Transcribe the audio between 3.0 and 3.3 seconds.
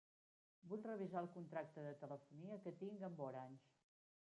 amb